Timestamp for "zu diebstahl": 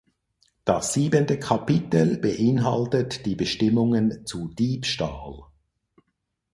4.25-5.43